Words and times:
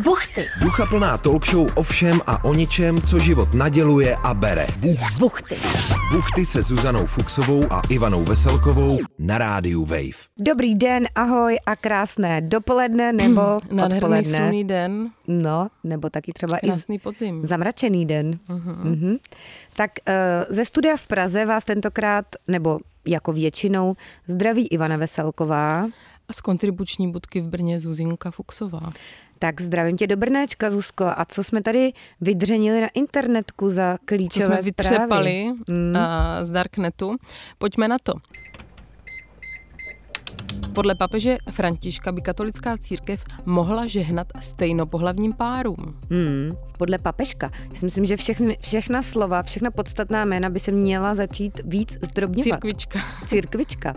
Buchty. 0.00 0.40
Ducha 0.62 0.86
plná 0.86 1.16
talk 1.18 1.46
show 1.46 1.68
o 1.76 1.82
všem 1.82 2.20
a 2.26 2.44
o 2.44 2.54
ničem, 2.54 3.00
co 3.02 3.20
život 3.20 3.54
naděluje 3.54 4.16
a 4.16 4.34
bere. 4.34 4.66
Buchty. 5.18 5.56
Buchty 6.12 6.44
se 6.46 6.62
Zuzanou 6.62 7.06
Fuxovou 7.06 7.72
a 7.72 7.82
Ivanou 7.90 8.24
Veselkovou 8.24 8.98
na 9.18 9.38
rádiu 9.38 9.84
Wave. 9.84 10.18
Dobrý 10.40 10.74
den, 10.74 11.08
ahoj 11.14 11.58
a 11.66 11.76
krásné 11.76 12.40
dopoledne 12.40 13.12
nebo 13.12 13.40
Nádherný 13.70 13.96
odpoledne. 13.98 14.38
slunný 14.38 14.64
den, 14.64 15.10
No, 15.28 15.68
nebo 15.84 16.10
taky 16.10 16.32
třeba 16.32 16.56
i 16.56 16.66
krásný 16.66 16.98
podzim. 16.98 17.46
zamračený 17.46 18.06
den. 18.06 18.38
Mhm. 18.48 19.16
Tak 19.76 19.90
uh, 20.08 20.14
ze 20.54 20.64
studia 20.64 20.96
v 20.96 21.06
Praze 21.06 21.46
vás 21.46 21.64
tentokrát, 21.64 22.26
nebo 22.48 22.78
jako 23.06 23.32
většinou, 23.32 23.96
zdraví 24.26 24.66
Ivana 24.66 24.96
Veselková. 24.96 25.86
A 26.28 26.32
z 26.32 26.40
kontribuční 26.40 27.12
budky 27.12 27.40
v 27.40 27.44
Brně 27.44 27.80
Zuzinka 27.80 28.30
Fuxová. 28.30 28.90
Tak 29.42 29.60
zdravím 29.60 29.96
tě 29.96 30.06
do 30.06 30.16
Brnéčka, 30.16 30.70
Zuzko. 30.70 31.04
A 31.04 31.24
co 31.28 31.44
jsme 31.44 31.62
tady 31.62 31.92
vydřenili 32.20 32.80
na 32.80 32.88
internetku 32.94 33.70
za 33.70 33.92
Co 33.98 34.04
klíčové 34.04 34.44
jsme 34.46 34.62
zprávy? 34.62 34.64
vytřepali 34.64 35.52
Mm. 35.68 35.96
a, 35.96 36.44
z 36.44 36.50
Darknetu. 36.50 37.16
Pojďme 37.58 37.88
na 37.88 37.96
to. 38.02 38.12
Podle 40.74 40.94
papeže 40.94 41.36
Františka 41.50 42.12
by 42.12 42.20
katolická 42.22 42.78
církev 42.78 43.24
mohla 43.46 43.86
žehnat 43.86 44.26
stejnopohlavním 44.40 45.32
párům. 45.32 46.00
Hmm, 46.10 46.56
podle 46.78 46.98
papežka. 46.98 47.50
Já 47.70 47.74
si 47.74 47.84
myslím, 47.84 48.04
že 48.04 48.16
všechny, 48.16 48.56
všechna 48.60 49.02
slova, 49.02 49.42
všechna 49.42 49.70
podstatná 49.70 50.24
jména 50.24 50.50
by 50.50 50.58
se 50.58 50.72
měla 50.72 51.14
začít 51.14 51.60
víc 51.64 51.98
zdrobňovat. 52.02 52.44
Církvička. 52.44 52.98
Církvička. 53.26 53.94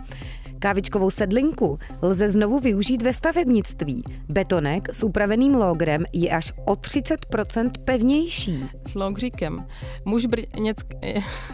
Kávičkovou 0.65 1.11
sedlinku 1.11 1.79
lze 2.01 2.29
znovu 2.29 2.59
využít 2.59 3.01
ve 3.01 3.13
stavebnictví. 3.13 4.03
Betonek 4.29 4.95
s 4.95 5.03
upraveným 5.03 5.55
lógrem 5.55 6.05
je 6.13 6.29
až 6.29 6.53
o 6.65 6.73
30% 6.73 7.71
pevnější. 7.83 8.65
S 8.88 8.95
logříkem. 8.95 9.67
Muž 10.05 10.25
brněck... 10.25 10.94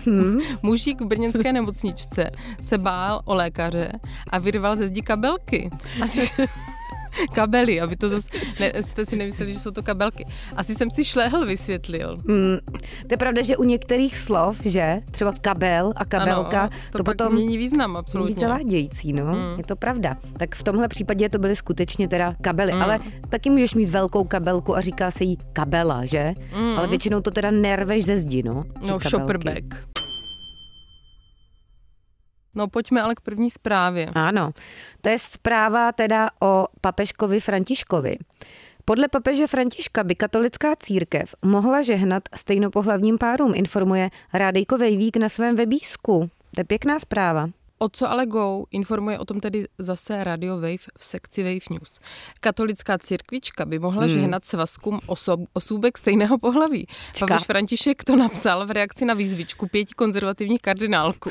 Hmm. 0.05 0.39
Mužík 0.63 1.01
v 1.01 1.05
brněnské 1.05 1.53
nemocničce 1.53 2.31
se 2.61 2.77
bál 2.77 3.21
o 3.25 3.35
lékaře 3.35 3.91
a 4.27 4.39
vyrval 4.39 4.75
ze 4.75 4.87
zdi 4.87 5.01
kabelky. 5.01 5.69
Asi... 6.01 6.47
kabely, 7.33 7.81
aby 7.81 7.95
to 7.95 8.09
zase, 8.09 8.29
ne, 8.59 8.71
jste 8.83 9.05
si 9.05 9.15
nemysleli, 9.15 9.53
že 9.53 9.59
jsou 9.59 9.71
to 9.71 9.83
kabelky. 9.83 10.25
Asi 10.55 10.75
jsem 10.75 10.91
si 10.91 11.03
šlehl 11.05 11.45
vysvětlil. 11.45 12.17
Hmm. 12.27 12.57
To 13.07 13.13
je 13.13 13.17
pravda, 13.17 13.41
že 13.41 13.57
u 13.57 13.63
některých 13.63 14.17
slov, 14.17 14.59
že 14.65 15.01
třeba 15.11 15.33
kabel 15.41 15.93
a 15.95 16.05
kabelka, 16.05 16.61
ano, 16.61 16.69
to, 16.91 16.97
to 16.97 17.03
potom 17.03 17.33
mění 17.33 17.57
význam, 17.57 17.91
být 17.93 17.97
absolutně. 17.99 18.35
zavádějící, 18.47 19.13
no, 19.13 19.25
Mm. 19.25 19.57
je 19.57 19.63
to 19.63 19.75
pravda. 19.75 20.17
Tak 20.37 20.55
v 20.55 20.63
tomhle 20.63 20.87
případě 20.87 21.29
to 21.29 21.39
byly 21.39 21.55
skutečně 21.55 22.07
teda 22.07 22.35
kabely, 22.41 22.73
Mm. 22.73 22.81
ale 22.81 22.99
taky 23.29 23.49
můžeš 23.49 23.73
mít 23.73 23.89
velkou 23.89 24.23
kabelku 24.23 24.77
a 24.77 24.81
říká 24.81 25.11
se 25.11 25.23
jí 25.23 25.37
kabela, 25.53 26.05
že? 26.05 26.33
Mm. 26.57 26.77
Ale 26.77 26.87
většinou 26.87 27.21
to 27.21 27.31
teda 27.31 27.51
nerveš 27.51 28.05
ze 28.05 28.17
zdi, 28.17 28.43
no. 28.43 28.63
No, 28.87 28.99
kabelky. 28.99 29.65
No, 32.55 32.67
pojďme 32.67 33.01
ale 33.01 33.15
k 33.15 33.21
první 33.21 33.51
zprávě. 33.51 34.09
Ano, 34.13 34.51
to 35.01 35.09
je 35.09 35.19
zpráva 35.19 35.91
teda 35.91 36.29
o 36.41 36.67
papežkovi 36.81 37.39
Františkovi. 37.39 38.17
Podle 38.85 39.07
papeže 39.07 39.47
Františka 39.47 40.03
by 40.03 40.15
katolická 40.15 40.75
církev 40.75 41.35
mohla 41.45 41.81
žehnat 41.81 42.23
stejnopohlavním 42.35 43.17
párům, 43.17 43.53
informuje 43.55 44.09
Rádejko 44.33 44.77
Vejvík 44.77 45.17
na 45.17 45.29
svém 45.29 45.55
webísku. 45.55 46.29
To 46.55 46.61
je 46.61 46.63
pěkná 46.63 46.99
zpráva. 46.99 47.49
O 47.81 47.89
co 47.89 48.09
ale 48.09 48.25
go, 48.25 48.63
informuje 48.71 49.19
o 49.19 49.25
tom 49.25 49.39
tedy 49.39 49.65
zase 49.77 50.23
Radio 50.23 50.55
Wave 50.55 50.77
v 50.97 51.05
sekci 51.05 51.43
Wave 51.43 51.65
News. 51.69 51.99
Katolická 52.39 52.97
církvička 52.97 53.65
by 53.65 53.79
mohla 53.79 54.01
Hmm. 54.01 54.09
žehnat 54.13 54.45
svazkům 54.45 54.99
osob, 55.05 55.39
osůbek 55.53 55.97
stejného 55.97 56.37
pohlaví. 56.37 56.87
Čka. 57.15 57.27
Papež 57.27 57.45
František 57.45 58.03
to 58.03 58.15
napsal 58.15 58.65
v 58.67 58.71
reakci 58.71 59.05
na 59.05 59.13
výzvičku 59.13 59.67
pěti 59.67 59.93
konzervativních 59.93 60.61
kardinálků. 60.61 61.29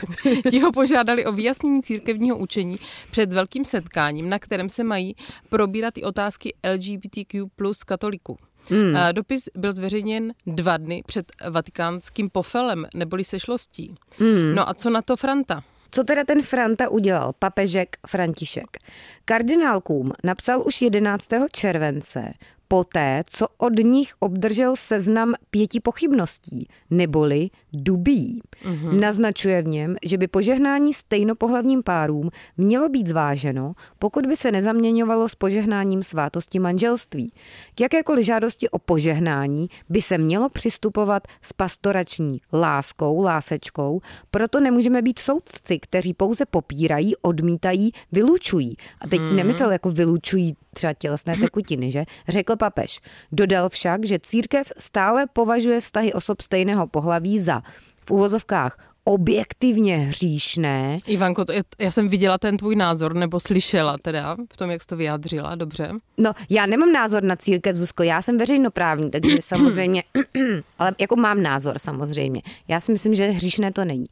Ti 0.50 0.60
ho 0.60 0.72
požádali 0.72 1.26
o 1.26 1.32
vyjasnění 1.32 1.82
církevního 1.82 2.38
učení 2.38 2.78
před 3.10 3.32
velkým 3.32 3.64
setkáním, 3.64 4.28
na 4.28 4.38
kterém 4.38 4.68
se 4.68 4.84
mají 4.84 5.14
probírat 5.48 5.98
i 5.98 6.02
otázky 6.02 6.54
LGBTQ 6.74 7.46
plus 7.56 7.84
katoliků. 7.84 8.38
Hmm. 8.70 8.94
Dopis 9.12 9.48
byl 9.56 9.72
zveřejněn 9.72 10.32
dva 10.46 10.76
dny 10.76 11.02
před 11.06 11.32
vatikánským 11.50 12.30
pofelem 12.30 12.86
neboli 12.94 13.24
sešlostí. 13.24 13.94
Hmm. 14.18 14.54
No 14.54 14.68
a 14.68 14.74
co 14.74 14.90
na 14.90 15.02
to 15.02 15.16
Franta? 15.16 15.62
Co 15.90 16.04
teda 16.04 16.24
ten 16.24 16.42
Franta 16.42 16.88
udělal, 16.88 17.32
papežek 17.38 17.96
František? 18.06 18.76
Kardinálkům 19.24 20.12
napsal 20.24 20.62
už 20.66 20.82
11. 20.82 21.28
července, 21.52 22.32
poté, 22.72 23.22
co 23.30 23.46
od 23.58 23.78
nich 23.78 24.12
obdržel 24.18 24.76
seznam 24.76 25.34
pěti 25.50 25.80
pochybností, 25.80 26.68
neboli 26.90 27.50
dubí. 27.72 28.42
Mm-hmm. 28.64 29.00
Naznačuje 29.00 29.62
v 29.62 29.66
něm, 29.66 29.96
že 30.02 30.18
by 30.18 30.28
požehnání 30.28 30.94
stejnopohlavním 30.94 31.82
párům 31.82 32.30
mělo 32.56 32.88
být 32.88 33.06
zváženo, 33.06 33.72
pokud 33.98 34.26
by 34.26 34.36
se 34.36 34.52
nezaměňovalo 34.52 35.28
s 35.28 35.34
požehnáním 35.34 36.02
svátosti 36.02 36.58
manželství. 36.58 37.32
K 37.74 37.80
jakékoliv 37.80 38.24
žádosti 38.24 38.68
o 38.68 38.78
požehnání 38.78 39.68
by 39.88 40.02
se 40.02 40.18
mělo 40.18 40.48
přistupovat 40.48 41.22
s 41.42 41.52
pastorační 41.52 42.40
láskou, 42.52 43.22
lásečkou, 43.22 44.00
proto 44.30 44.60
nemůžeme 44.60 45.02
být 45.02 45.18
soudci, 45.18 45.78
kteří 45.78 46.14
pouze 46.14 46.46
popírají, 46.46 47.16
odmítají, 47.16 47.92
vylučují. 48.12 48.76
A 49.00 49.08
teď 49.08 49.20
hmm. 49.20 49.36
nemyslel 49.36 49.72
jako 49.72 49.90
vylučují 49.90 50.56
třeba 50.74 50.92
tělesné 50.92 51.36
tekutiny, 51.36 51.90
že? 51.90 52.04
Řekl 52.28 52.56
papež. 52.56 53.00
Dodal 53.32 53.68
však, 53.68 54.06
že 54.06 54.18
církev 54.22 54.72
stále 54.78 55.26
považuje 55.26 55.80
vztahy 55.80 56.12
osob 56.12 56.40
stejného 56.40 56.86
pohlaví 56.86 57.40
za 57.40 57.62
v 58.04 58.10
úvozovkách 58.10 58.90
objektivně 59.04 59.96
hříšné, 59.96 60.98
Ivanko, 61.06 61.44
to 61.44 61.52
je, 61.52 61.62
já 61.78 61.90
jsem 61.90 62.08
viděla 62.08 62.38
ten 62.38 62.56
tvůj 62.56 62.76
názor, 62.76 63.14
nebo 63.14 63.40
slyšela 63.40 63.98
teda, 63.98 64.36
v 64.52 64.56
tom, 64.56 64.70
jak 64.70 64.82
jsi 64.82 64.86
to 64.86 64.96
vyjádřila, 64.96 65.54
dobře. 65.54 65.92
No, 66.18 66.32
já 66.50 66.66
nemám 66.66 66.92
názor 66.92 67.22
na 67.22 67.36
církev, 67.36 67.76
Zuzko, 67.76 68.02
já 68.02 68.22
jsem 68.22 68.38
veřejnoprávní, 68.38 69.10
takže 69.10 69.36
samozřejmě, 69.40 70.02
ale 70.78 70.92
jako 71.00 71.16
mám 71.16 71.42
názor 71.42 71.78
samozřejmě. 71.78 72.42
Já 72.68 72.80
si 72.80 72.92
myslím, 72.92 73.14
že 73.14 73.30
hříšné 73.30 73.72
to 73.72 73.84
není. 73.84 74.06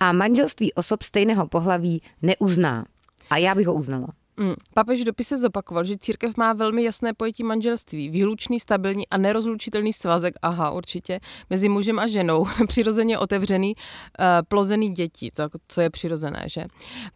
A 0.00 0.12
manželství 0.12 0.72
osob 0.72 1.02
stejného 1.02 1.48
pohlaví 1.48 2.02
neuzná. 2.22 2.84
A 3.30 3.36
já 3.36 3.54
bych 3.54 3.66
ho 3.66 3.74
uznala. 3.74 4.08
Mm. 4.36 4.54
Papež 4.74 5.00
v 5.00 5.04
dopise 5.04 5.38
zopakoval, 5.38 5.84
že 5.84 5.98
církev 5.98 6.36
má 6.36 6.52
velmi 6.52 6.82
jasné 6.82 7.14
pojetí 7.14 7.42
manželství, 7.42 8.08
výlučný, 8.08 8.60
stabilní 8.60 9.08
a 9.08 9.16
nerozlučitelný 9.16 9.92
svazek, 9.92 10.34
aha, 10.42 10.70
určitě, 10.70 11.20
mezi 11.50 11.68
mužem 11.68 11.98
a 11.98 12.06
ženou, 12.06 12.46
přirozeně 12.66 13.18
otevřený, 13.18 13.74
uh, 13.76 14.24
plozený 14.48 14.90
děti, 14.90 15.30
co, 15.34 15.48
co 15.68 15.80
je 15.80 15.90
přirozené, 15.90 16.44
že? 16.46 16.64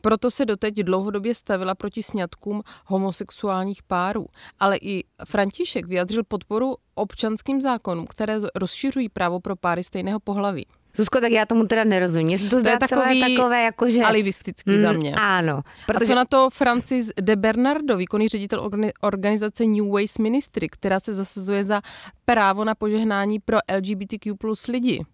Proto 0.01 0.31
se 0.31 0.45
doteď 0.45 0.75
dlouhodobě 0.75 1.35
stavila 1.35 1.75
proti 1.75 2.03
sňatkům 2.03 2.63
homosexuálních 2.87 3.83
párů. 3.83 4.27
Ale 4.61 4.77
i 4.77 5.05
František 5.25 5.87
vyjadřil 5.87 6.25
podporu 6.25 6.77
občanským 6.95 7.61
zákonům, 7.61 8.07
které 8.07 8.39
rozšiřují 8.55 9.09
právo 9.09 9.41
pro 9.41 9.57
páry 9.57 9.85
stejného 9.85 10.21
pohlaví. 10.21 10.67
Zuzko, 10.97 11.21
tak 11.21 11.33
já 11.33 11.47
tomu 11.47 11.67
teda 11.67 11.85
nerozumím. 11.85 12.27
Mně 12.27 12.39
se 12.39 12.47
to 12.47 12.61
zdá 12.61 12.71
je 12.71 12.79
celé 12.89 13.03
takový 13.03 13.37
takové, 13.37 13.63
jako 13.63 13.91
že... 13.91 14.03
Alibistický 14.03 14.79
za 14.79 14.93
mě. 14.93 15.15
Ano, 15.15 15.63
Protože... 15.87 16.05
A 16.05 16.09
co 16.09 16.15
na 16.15 16.25
to 16.25 16.51
Francis 16.51 17.11
de 17.21 17.37
Bernardo, 17.37 17.97
výkonný 17.97 18.29
ředitel 18.29 18.61
organi- 18.61 18.93
organizace 19.01 19.67
New 19.67 19.89
Ways 19.89 20.19
Ministry, 20.19 20.69
která 20.69 21.01
se 21.01 21.15
zasazuje 21.15 21.65
za 21.65 21.83
právo 22.25 22.65
na 22.65 22.75
požehnání 22.75 23.41
pro 23.41 23.59
LGBTQ 23.77 24.35
plus 24.35 24.67
lidi. 24.67 25.05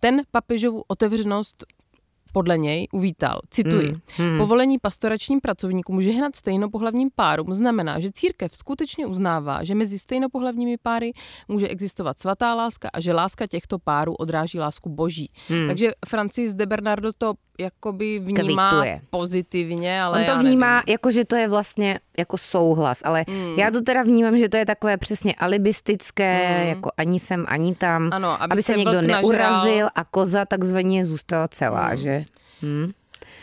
Ten 0.00 0.22
papežovu 0.30 0.82
otevřenost 0.88 1.64
podle 2.36 2.58
něj 2.58 2.88
uvítal. 2.92 3.40
Cituji. 3.50 3.86
Hmm, 3.86 4.00
Hmm. 4.16 4.38
Povolení 4.38 4.78
pastoračním 4.78 5.40
pracovníkům 5.40 6.02
žehnat 6.02 6.36
stejnopohlavním 6.36 7.08
párům 7.14 7.54
znamená, 7.54 8.00
že 8.00 8.12
církev 8.12 8.56
skutečně 8.56 9.06
uznává, 9.06 9.64
že 9.64 9.74
mezi 9.74 9.98
stejnopohlavními 9.98 10.76
páry 10.82 11.12
může 11.48 11.68
existovat 11.68 12.20
svatá 12.20 12.54
láska 12.54 12.88
a 12.92 13.00
že 13.00 13.12
láska 13.12 13.46
těchto 13.46 13.78
párů 13.78 14.14
odráží 14.14 14.58
lásku 14.58 14.88
boží. 14.88 15.30
Hmm. 15.48 15.66
Takže 15.66 15.92
Francis 16.08 16.54
de 16.54 16.66
Bernardo 16.66 17.12
to 17.18 17.34
jakoby 17.58 18.18
vnímá 18.18 18.70
Kvituje. 18.70 19.00
pozitivně, 19.10 20.02
ale 20.02 20.20
On 20.20 20.26
to 20.26 20.38
vnímá, 20.38 20.74
nevím. 20.76 20.92
jako 20.92 21.10
že 21.10 21.24
to 21.24 21.36
je 21.36 21.48
vlastně 21.48 22.00
jako 22.18 22.38
souhlas, 22.38 23.00
ale 23.04 23.24
Hmm. 23.28 23.54
já 23.58 23.70
to 23.70 23.82
teda 23.82 24.02
vnímám, 24.02 24.38
že 24.38 24.48
to 24.48 24.56
je 24.56 24.66
takové 24.66 24.96
přesně 24.96 25.34
alibistické, 25.34 26.56
Hmm. 26.58 26.68
jako 26.68 26.90
ani 26.96 27.20
sem, 27.20 27.44
ani 27.48 27.74
tam, 27.74 28.10
Ano, 28.12 28.42
aby 28.42 28.52
aby 28.52 28.62
se 28.62 28.72
se 28.72 28.78
někdo 28.78 28.92
vlk 28.92 29.04
nažral. 29.04 29.22
neurazil 29.32 29.88
a 29.94 30.04
koza 30.04 30.44
takzvaně 30.44 31.04
zůstala 31.04 31.48
celá, 31.48 31.86
Hmm. 31.86 31.96
že? 31.96 32.24
Hmm. 32.62 32.90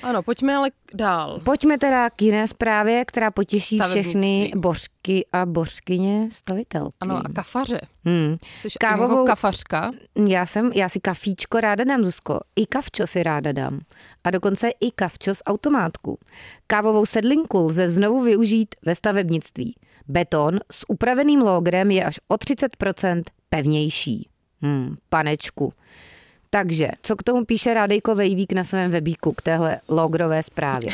Ano, 0.04 0.24
pojďme 0.24 0.56
ale 0.56 0.70
dál. 0.94 1.40
Pojďme 1.44 1.78
teda 1.78 2.10
k 2.10 2.22
jiné 2.22 2.48
zprávě, 2.48 3.06
která 3.06 3.32
potěší 3.32 3.80
všechny 3.80 4.52
božky 4.56 5.26
a 5.34 5.46
božkyně 5.46 6.28
stavitelky. 6.32 6.94
Ano, 7.02 7.18
a 7.18 7.24
kafaře. 7.36 7.80
Hmm. 8.06 8.36
Jsi 8.62 8.68
Kávovou- 8.68 8.80
Kávovou... 8.80 9.26
kafařka. 9.26 9.92
Já 10.28 10.46
jsem, 10.46 10.72
já 10.76 10.90
si 10.90 11.00
kafíčko 11.00 11.60
ráda 11.60 11.84
dám, 11.84 12.04
Zuzko. 12.04 12.40
I 12.56 12.66
kavčo 12.66 13.08
si 13.08 13.24
ráda 13.24 13.52
dám. 13.52 13.80
A 14.24 14.32
dokonce 14.32 14.70
i 14.80 14.92
kavčo 14.92 15.36
z 15.36 15.42
automátku. 15.46 16.20
Kávovou 16.68 17.06
sedlinku 17.06 17.58
lze 17.60 17.90
znovu 17.90 18.22
využít 18.24 18.76
ve 18.86 18.96
stavebnictví. 18.96 19.76
Beton 20.08 20.60
s 20.72 20.90
upraveným 20.90 21.42
logrem 21.42 21.92
je 21.92 22.04
až 22.04 22.20
o 22.28 22.36
30% 22.36 23.24
pevnější. 23.50 24.30
Hmm, 24.62 24.96
panečku. 25.10 25.74
Takže, 26.54 26.88
co 27.02 27.16
k 27.16 27.24
tomu 27.24 27.46
píše 27.46 27.74
Rádejko 27.74 28.16
Vejvík 28.16 28.54
na 28.54 28.64
svém 28.64 28.92
webíku 28.92 29.34
k 29.34 29.42
téhle 29.42 29.80
logrové 29.90 30.44
zprávě? 30.44 30.92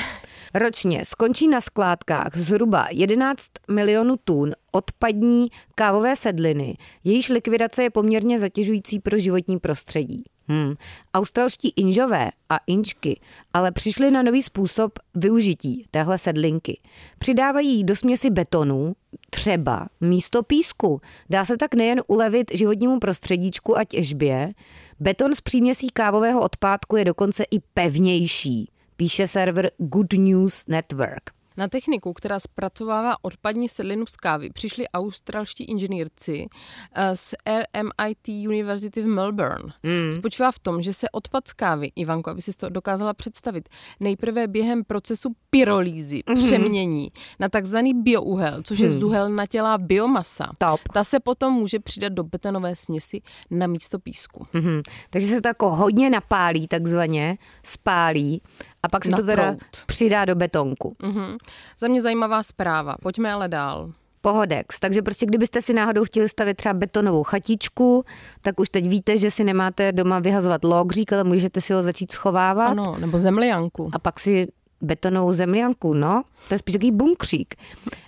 Ročně 0.53 1.05
skončí 1.05 1.47
na 1.47 1.61
skládkách 1.61 2.37
zhruba 2.37 2.87
11 2.91 3.43
milionů 3.67 4.15
tun 4.23 4.53
odpadní 4.71 5.47
kávové 5.75 6.15
sedliny, 6.15 6.77
jejíž 7.03 7.29
likvidace 7.29 7.83
je 7.83 7.89
poměrně 7.89 8.39
zatěžující 8.39 8.99
pro 8.99 9.19
životní 9.19 9.59
prostředí. 9.59 10.23
Hmm. 10.49 10.73
Australští 11.13 11.73
inžové 11.75 12.31
a 12.49 12.59
inčky 12.67 13.19
ale 13.53 13.71
přišli 13.71 14.11
na 14.11 14.21
nový 14.23 14.43
způsob 14.43 14.99
využití 15.15 15.87
téhle 15.91 16.17
sedlinky. 16.17 16.79
Přidávají 17.19 17.83
do 17.83 17.95
směsi 17.95 18.29
betonu, 18.29 18.95
třeba 19.29 19.87
místo 20.01 20.43
písku. 20.43 21.01
Dá 21.29 21.45
se 21.45 21.57
tak 21.57 21.75
nejen 21.75 22.01
ulevit 22.07 22.51
životnímu 22.53 22.99
prostředíčku 22.99 23.77
a 23.77 23.83
těžbě, 23.83 24.53
beton 24.99 25.35
z 25.35 25.41
příměsí 25.41 25.89
kávového 25.89 26.41
odpádku 26.41 26.95
je 26.95 27.05
dokonce 27.05 27.43
i 27.51 27.59
pevnější, 27.73 28.71
píše 28.95 29.27
server 29.27 29.71
Good 29.77 30.13
News 30.13 30.67
Network. 30.67 31.38
Na 31.59 31.67
techniku, 31.67 32.13
která 32.13 32.39
zpracovává 32.39 33.15
odpadní 33.21 33.69
sedlinu 33.69 34.05
z 34.05 34.15
kávy, 34.15 34.49
přišli 34.49 34.87
australští 34.87 35.63
inženýrci 35.63 36.47
eh, 36.95 37.15
z 37.15 37.33
RMIT 37.47 38.47
University 38.47 39.01
v 39.01 39.07
Melbourne. 39.07 39.73
Mm. 39.83 40.13
Spočívá 40.13 40.51
v 40.51 40.59
tom, 40.59 40.81
že 40.81 40.93
se 40.93 41.09
odpad 41.09 41.47
z 41.47 41.53
kávy, 41.53 41.91
Ivanko, 41.95 42.29
aby 42.29 42.41
si 42.41 42.51
to 42.53 42.69
dokázala 42.69 43.13
představit, 43.13 43.69
nejprve 43.99 44.47
během 44.47 44.83
procesu 44.83 45.29
pyrolízy 45.49 46.23
mm. 46.29 46.35
přemění 46.35 47.11
na 47.39 47.49
takzvaný 47.49 47.93
biouhel, 47.93 48.61
což 48.63 48.79
je 48.79 48.89
mm. 48.89 48.99
zuhelnatělá 48.99 49.77
biomasa. 49.77 50.51
Top. 50.57 50.79
Ta 50.93 51.03
se 51.03 51.19
potom 51.19 51.53
může 51.53 51.79
přidat 51.79 52.13
do 52.13 52.23
betonové 52.23 52.75
směsi 52.75 53.21
na 53.51 53.67
místo 53.67 53.99
písku. 53.99 54.47
Mm-hmm. 54.53 54.81
Takže 55.09 55.27
se 55.27 55.41
to 55.41 55.47
jako 55.47 55.75
hodně 55.75 56.09
napálí, 56.09 56.67
takzvaně 56.67 57.37
spálí 57.63 58.41
a 58.83 58.89
pak 58.89 59.05
se 59.05 59.11
to 59.11 59.23
teda 59.23 59.55
přidá 59.85 60.25
do 60.25 60.35
betonku. 60.35 60.95
Mm-hmm. 60.99 61.37
Za 61.79 61.87
mě 61.87 62.01
zajímavá 62.01 62.43
zpráva. 62.43 62.95
Pojďme 63.01 63.33
ale 63.33 63.47
dál. 63.47 63.91
Pohodex. 64.21 64.79
Takže 64.79 65.01
prostě 65.01 65.25
kdybyste 65.25 65.61
si 65.61 65.73
náhodou 65.73 66.03
chtěli 66.03 66.29
stavět 66.29 66.57
třeba 66.57 66.73
betonovou 66.73 67.23
chatičku, 67.23 68.05
tak 68.41 68.59
už 68.59 68.69
teď 68.69 68.87
víte, 68.87 69.17
že 69.17 69.31
si 69.31 69.43
nemáte 69.43 69.91
doma 69.91 70.19
vyhazovat 70.19 70.63
logřík, 70.63 71.13
ale 71.13 71.23
můžete 71.23 71.61
si 71.61 71.73
ho 71.73 71.83
začít 71.83 72.11
schovávat. 72.11 72.69
Ano, 72.69 72.95
nebo 72.99 73.19
zemlianku. 73.19 73.89
A 73.93 73.99
pak 73.99 74.19
si 74.19 74.47
betonovou 74.81 75.33
zemlianku, 75.33 75.93
no, 75.93 76.23
to 76.47 76.53
je 76.53 76.59
spíš 76.59 76.73
takový 76.73 76.91
bunkřík. 76.91 77.55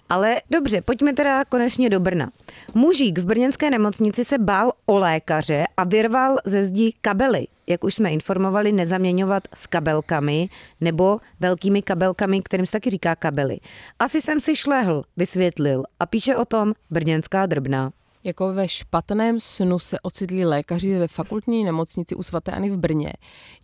Ale 0.09 0.41
dobře, 0.49 0.81
pojďme 0.81 1.13
teda 1.13 1.45
konečně 1.45 1.89
do 1.89 1.99
Brna. 1.99 2.31
Mužík 2.73 3.17
v 3.17 3.25
brněnské 3.25 3.69
nemocnici 3.69 4.25
se 4.25 4.37
bál 4.37 4.71
o 4.85 4.97
lékaře 4.97 5.65
a 5.77 5.83
vyrval 5.83 6.37
ze 6.45 6.63
zdi 6.63 6.93
kabely. 7.01 7.47
Jak 7.67 7.83
už 7.83 7.95
jsme 7.95 8.11
informovali, 8.11 8.71
nezaměňovat 8.71 9.47
s 9.55 9.67
kabelkami 9.67 10.49
nebo 10.81 11.19
velkými 11.39 11.81
kabelkami, 11.81 12.41
kterým 12.41 12.65
se 12.65 12.71
taky 12.71 12.89
říká 12.89 13.15
kabely. 13.15 13.59
Asi 13.99 14.21
jsem 14.21 14.39
si 14.39 14.55
šlehl, 14.55 15.03
vysvětlil 15.17 15.83
a 15.99 16.05
píše 16.05 16.35
o 16.35 16.45
tom 16.45 16.73
brněnská 16.89 17.45
drbna. 17.45 17.91
Jako 18.23 18.53
ve 18.53 18.67
špatném 18.67 19.39
snu 19.39 19.79
se 19.79 19.99
ocitli 19.99 20.45
lékaři 20.45 20.95
ve 20.95 21.07
fakultní 21.07 21.63
nemocnici 21.63 22.15
u 22.15 22.23
svaté 22.23 22.51
Ani 22.51 22.69
v 22.69 22.77
Brně. 22.77 23.13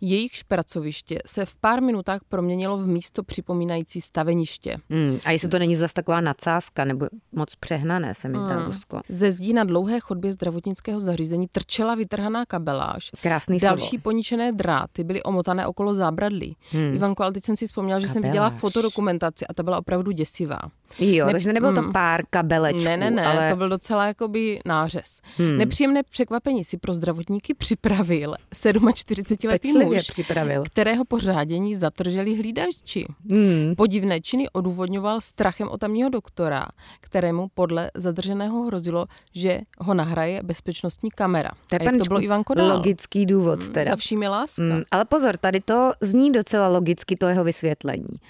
Jejich 0.00 0.44
pracoviště 0.48 1.18
se 1.26 1.46
v 1.46 1.54
pár 1.54 1.82
minutách 1.82 2.20
proměnilo 2.28 2.78
v 2.78 2.86
místo 2.86 3.22
připomínající 3.22 4.00
staveniště. 4.00 4.76
Hmm, 4.90 5.18
a 5.24 5.30
jestli 5.30 5.48
to 5.48 5.58
není 5.58 5.76
zase 5.76 5.94
taková 5.94 6.20
nadsázka 6.20 6.84
nebo 6.84 7.06
moc 7.38 7.54
přehnané, 7.54 8.14
se 8.14 8.28
mi 8.28 8.38
zdá, 8.38 8.56
hmm. 8.58 8.72
Ze 9.08 9.30
zdí 9.30 9.52
na 9.52 9.64
dlouhé 9.64 10.00
chodbě 10.00 10.32
zdravotnického 10.32 11.00
zařízení 11.00 11.48
trčela 11.52 11.94
vytrhaná 11.94 12.46
kabeláž. 12.46 13.10
Krásný 13.22 13.58
Další 13.58 13.88
slovo. 13.88 14.02
poničené 14.02 14.52
dráty 14.52 15.04
byly 15.04 15.22
omotané 15.22 15.66
okolo 15.66 15.94
zábradlí. 15.94 16.56
Hmm. 16.70 16.94
Ivanko, 16.94 17.22
ale 17.22 17.32
teď 17.32 17.44
jsem 17.44 17.56
si 17.56 17.66
vzpomněla, 17.66 18.00
že 18.00 18.06
kabeláž. 18.06 18.22
jsem 18.22 18.30
viděla 18.30 18.50
fotodokumentaci 18.50 19.46
a 19.46 19.54
ta 19.54 19.62
byla 19.62 19.78
opravdu 19.78 20.10
děsivá. 20.10 20.58
Jo, 20.98 21.26
ne, 21.26 21.32
takže 21.32 21.52
nebylo 21.52 21.74
to 21.74 21.82
hmm. 21.82 21.92
pár 21.92 22.22
kabelečků. 22.30 22.84
Ne, 22.84 22.96
ne, 22.96 23.10
ne, 23.10 23.26
ale... 23.26 23.50
to 23.50 23.56
byl 23.56 23.68
docela 23.68 24.06
jakoby 24.06 24.60
nářez. 24.64 25.20
Hmm. 25.36 25.58
Nepříjemné 25.58 26.02
překvapení 26.02 26.64
si 26.64 26.76
pro 26.78 26.94
zdravotníky 26.94 27.54
připravil 27.54 28.34
47-letý 28.52 29.78
muž, 29.78 30.10
připravil. 30.10 30.62
kterého 30.62 31.04
po 31.04 31.18
řádění 31.18 31.76
zatrželi 31.76 32.34
hlídači. 32.34 33.06
Hmm. 33.30 33.74
Podivné 33.76 34.20
činy 34.20 34.48
odůvodňoval 34.52 35.20
strachem 35.20 35.68
o 35.68 35.78
tamního 35.78 36.08
doktora, 36.08 36.66
kterému 37.28 37.48
podle 37.54 37.90
zadrženého 37.94 38.62
hrozilo, 38.62 39.06
že 39.34 39.60
ho 39.78 39.94
nahraje 39.94 40.42
bezpečnostní 40.42 41.10
kamera. 41.10 41.50
To, 41.68 41.76
jak 41.80 41.96
to 41.96 42.04
bylo 42.04 42.22
Ivanko 42.22 42.54
dál? 42.54 42.76
Logický 42.76 43.26
důvod 43.26 43.62
hmm, 43.62 43.72
teda. 43.72 43.90
Za 43.90 43.96
vším 43.96 44.22
láska. 44.22 44.62
Hmm. 44.62 44.82
Ale 44.90 45.04
pozor, 45.04 45.36
tady 45.36 45.60
to 45.60 45.92
zní 46.00 46.32
docela 46.32 46.68
logicky, 46.68 47.16
to 47.16 47.26
jeho 47.26 47.44
vysvětlení 47.44 48.20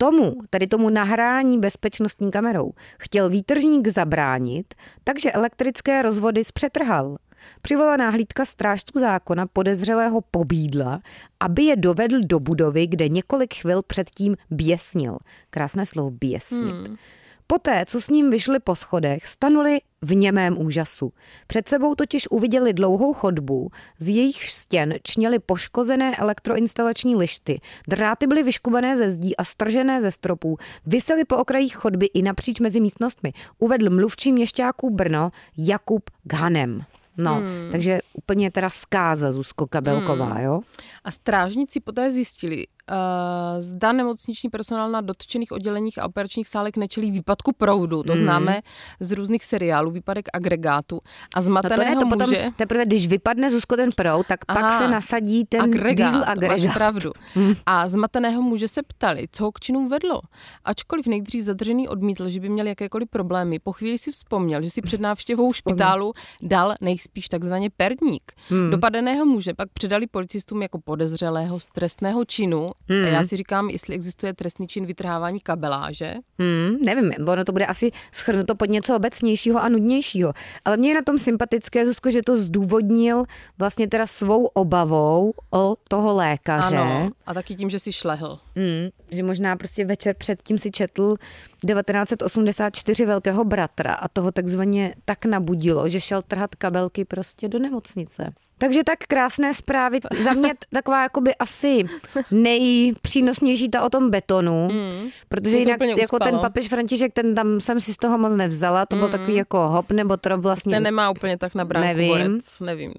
tomu, 0.00 0.34
tady 0.50 0.66
tomu 0.66 0.90
nahrání 0.90 1.58
bezpečnostní 1.58 2.30
kamerou, 2.30 2.72
chtěl 2.98 3.28
výtržník 3.28 3.88
zabránit, 3.88 4.74
takže 5.04 5.32
elektrické 5.32 6.02
rozvody 6.02 6.44
zpřetrhal. 6.44 7.16
Přivolaná 7.62 8.10
hlídka 8.10 8.44
strážců 8.44 8.98
zákona 8.98 9.46
podezřelého 9.46 10.20
pobídla, 10.20 11.00
aby 11.40 11.62
je 11.62 11.76
dovedl 11.76 12.18
do 12.26 12.40
budovy, 12.40 12.86
kde 12.86 13.08
několik 13.08 13.54
chvil 13.54 13.82
předtím 13.82 14.36
běsnil. 14.50 15.18
Krásné 15.50 15.86
slovo 15.86 16.10
běsnit. 16.10 16.86
Hmm. 16.86 16.96
Poté, 17.50 17.84
co 17.86 18.00
s 18.00 18.10
ním 18.10 18.30
vyšli 18.30 18.60
po 18.60 18.76
schodech, 18.76 19.28
stanuli 19.28 19.80
v 20.02 20.14
němém 20.14 20.60
úžasu. 20.60 21.12
Před 21.46 21.68
sebou 21.68 21.94
totiž 21.94 22.28
uviděli 22.30 22.72
dlouhou 22.72 23.12
chodbu, 23.12 23.70
z 23.98 24.08
jejich 24.08 24.50
stěn 24.50 24.94
čněly 25.02 25.38
poškozené 25.38 26.16
elektroinstalační 26.16 27.16
lišty, 27.16 27.60
dráty 27.88 28.26
byly 28.26 28.42
vyškubané 28.42 28.96
ze 28.96 29.10
zdí 29.10 29.36
a 29.36 29.44
stržené 29.44 30.02
ze 30.02 30.10
stropů, 30.10 30.58
vysely 30.86 31.24
po 31.24 31.36
okrajích 31.36 31.76
chodby 31.76 32.06
i 32.06 32.22
napříč 32.22 32.60
mezi 32.60 32.80
místnostmi, 32.80 33.32
uvedl 33.58 33.90
mluvčí 33.90 34.32
měšťáků 34.32 34.90
Brno 34.90 35.30
Jakub 35.58 36.10
Ghanem. 36.24 36.84
No, 37.18 37.34
hmm. 37.34 37.68
takže 37.72 37.98
úplně 38.14 38.50
teda 38.50 38.70
zkáza 38.70 39.32
Zuzko 39.32 39.66
Kabelková, 39.66 40.26
hmm. 40.26 40.44
jo? 40.44 40.60
A 41.04 41.10
strážníci 41.10 41.80
poté 41.80 42.12
zjistili, 42.12 42.66
zda 43.58 43.92
nemocniční 43.92 44.50
personál 44.50 44.90
na 44.90 45.00
dotčených 45.00 45.52
odděleních 45.52 45.98
a 45.98 46.04
operačních 46.04 46.48
sálek 46.48 46.76
nečelí 46.76 47.10
výpadku 47.10 47.52
proudu. 47.52 48.02
To 48.02 48.12
mm. 48.12 48.18
známe 48.18 48.60
z 49.00 49.12
různých 49.12 49.44
seriálů, 49.44 49.90
výpadek 49.90 50.28
agregátu. 50.32 51.00
A 51.34 51.42
zmateného 51.42 51.94
no 51.94 52.00
to 52.00 52.06
je 52.06 52.10
to 52.10 52.24
muže... 52.24 52.36
potom, 52.36 52.52
teprve, 52.52 52.86
když 52.86 53.08
vypadne 53.08 53.50
Zuzko 53.50 53.76
ten 53.76 53.90
proud, 53.96 54.26
tak 54.26 54.40
Aha, 54.48 54.60
pak 54.60 54.78
se 54.78 54.88
nasadí 54.88 55.44
ten 55.44 55.62
agregát, 55.62 55.96
diesel 55.96 56.24
agregát. 56.26 56.58
Máš 56.58 56.74
pravdu. 56.74 57.12
Mm. 57.34 57.54
A 57.66 57.88
zmateného 57.88 58.42
muže 58.42 58.68
se 58.68 58.82
ptali, 58.82 59.26
co 59.32 59.44
ho 59.44 59.52
k 59.52 59.60
činům 59.60 59.88
vedlo. 59.88 60.20
Ačkoliv 60.64 61.06
nejdřív 61.06 61.44
zadržený 61.44 61.88
odmítl, 61.88 62.28
že 62.28 62.40
by 62.40 62.48
měl 62.48 62.66
jakékoliv 62.66 63.08
problémy, 63.10 63.58
po 63.58 63.72
chvíli 63.72 63.98
si 63.98 64.12
vzpomněl, 64.12 64.62
že 64.62 64.70
si 64.70 64.82
před 64.82 65.00
návštěvou 65.00 65.52
špitálu 65.52 66.12
dal 66.42 66.74
nejspíš 66.80 67.28
takzvaně 67.28 67.70
perník. 67.70 68.32
Mm. 68.50 68.70
Dopadeného 68.70 69.24
muže 69.24 69.54
pak 69.54 69.68
předali 69.72 70.06
policistům 70.06 70.62
jako 70.62 70.78
podezřelého 70.80 71.60
z 71.60 71.68
trestného 71.68 72.24
činu 72.24 72.70
Hmm. 72.88 73.04
A 73.04 73.08
já 73.08 73.24
si 73.24 73.36
říkám, 73.36 73.70
jestli 73.70 73.94
existuje 73.94 74.34
trestný 74.34 74.68
čin 74.68 74.86
vytrhávání 74.86 75.40
kabeláže. 75.40 76.14
Hmm, 76.38 76.76
nevím, 76.84 77.12
ono 77.26 77.44
to 77.44 77.52
bude 77.52 77.66
asi 77.66 77.90
schrnuto 78.12 78.54
pod 78.54 78.70
něco 78.70 78.96
obecnějšího 78.96 79.62
a 79.62 79.68
nudnějšího. 79.68 80.32
Ale 80.64 80.76
mě 80.76 80.90
je 80.90 80.94
na 80.94 81.02
tom 81.02 81.18
sympatické, 81.18 81.86
Zuzko, 81.86 82.10
že 82.10 82.22
to 82.22 82.38
zdůvodnil 82.38 83.24
vlastně 83.58 83.88
teda 83.88 84.06
svou 84.06 84.46
obavou 84.46 85.32
o 85.50 85.76
toho 85.88 86.14
lékaře. 86.14 86.76
Ano, 86.76 87.10
a 87.26 87.34
taky 87.34 87.54
tím, 87.54 87.70
že 87.70 87.78
si 87.78 87.92
šlehl. 87.92 88.38
Hmm, 88.56 88.88
že 89.10 89.22
možná 89.22 89.56
prostě 89.56 89.84
večer 89.84 90.14
předtím 90.18 90.58
si 90.58 90.70
četl 90.70 91.16
1984 91.66 93.06
Velkého 93.06 93.44
bratra 93.44 93.92
a 93.94 94.08
toho 94.08 94.32
takzvaně 94.32 94.94
tak 95.04 95.24
nabudilo, 95.24 95.88
že 95.88 96.00
šel 96.00 96.22
trhat 96.22 96.54
kabelky 96.54 97.04
prostě 97.04 97.48
do 97.48 97.58
nemocnice. 97.58 98.32
Takže 98.58 98.84
tak 98.84 98.98
krásné 98.98 99.54
zprávy. 99.54 100.00
Za 100.18 100.32
mě 100.32 100.54
taková 100.72 101.02
jakoby 101.02 101.34
asi 101.34 101.84
nejpřínosnější 102.30 103.68
ta 103.68 103.82
o 103.82 103.88
tom 103.88 104.10
betonu, 104.10 104.68
mm, 104.72 105.08
protože 105.28 105.58
jinak 105.58 105.80
jako 105.98 106.18
ten 106.18 106.38
papež 106.38 106.68
František, 106.68 107.12
ten 107.12 107.34
tam 107.34 107.60
jsem 107.60 107.80
si 107.80 107.94
z 107.94 107.96
toho 107.96 108.18
moc 108.18 108.36
nevzala, 108.36 108.86
to 108.86 108.96
mm. 108.96 109.00
byl 109.00 109.08
takový 109.08 109.34
jako 109.34 109.68
hop 109.68 109.92
nebo 109.92 110.16
trop 110.16 110.40
vlastně. 110.40 110.76
Ten 110.76 110.82
nemá 110.82 111.10
úplně 111.10 111.38
tak 111.38 111.54
na 111.54 111.64
bránku 111.64 111.86
nevím. 111.86 112.08
Borec, 112.08 112.60
nevím. 112.60 112.94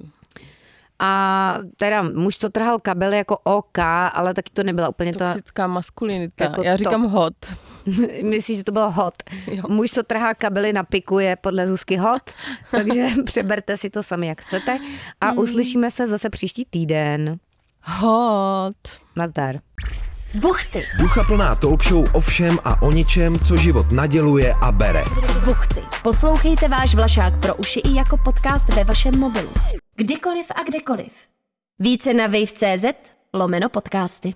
A 1.00 1.58
teda 1.75 2.01
muž 2.01 2.38
to 2.38 2.50
trhal 2.50 2.80
kabely 2.80 3.18
jako 3.18 3.38
OK, 3.44 3.80
ale 4.13 4.34
taky 4.34 4.51
to 4.54 4.63
nebyla 4.63 4.89
úplně 4.89 5.13
ta... 5.13 5.25
Toxická 5.25 5.68
maskulinita. 5.68 6.44
Jako 6.44 6.63
Já 6.63 6.75
říkám 6.75 7.04
top. 7.04 7.12
hot. 7.12 7.34
Myslíš, 8.24 8.58
že 8.58 8.63
to 8.63 8.72
bylo 8.72 8.91
hot? 8.91 9.13
Jo. 9.51 9.63
Muž, 9.67 9.91
co 9.91 10.03
trhá 10.03 10.34
kabely 10.34 10.74
na 10.74 10.84
piku, 10.84 11.19
je 11.19 11.36
podle 11.36 11.67
Zuzky 11.67 11.98
hot, 11.98 12.31
takže 12.72 13.08
přeberte 13.25 13.77
si 13.77 13.89
to 13.89 14.03
sami, 14.03 14.27
jak 14.27 14.41
chcete. 14.41 14.79
A 15.22 15.31
mm. 15.31 15.39
uslyšíme 15.39 15.91
se 15.91 16.08
zase 16.08 16.29
příští 16.29 16.65
týden. 16.65 17.39
Hot. 17.84 18.77
Nazdar. 19.15 19.60
Buchty. 20.36 20.81
Ducha 21.00 21.24
plná 21.24 21.55
talk 21.55 21.84
show 21.84 22.15
o 22.15 22.19
všem 22.19 22.60
a 22.63 22.81
o 22.81 22.91
ničem, 22.91 23.39
co 23.39 23.58
život 23.58 23.91
naděluje 23.91 24.53
a 24.53 24.72
bere. 24.72 25.03
Buchty. 25.46 25.79
Poslouchejte 26.03 26.67
váš 26.67 26.96
Vlašák 26.96 27.39
pro 27.39 27.55
uši 27.55 27.79
i 27.79 27.96
jako 27.96 28.17
podcast 28.17 28.69
ve 28.69 28.84
vašem 28.84 29.19
mobilu. 29.19 29.53
Kdykoliv 29.96 30.46
a 30.55 30.63
kdekoliv. 30.63 31.12
Více 31.79 32.13
na 32.13 32.27
wave.cz 32.27 32.86
lomeno 33.34 33.69
podcasty. 33.69 34.34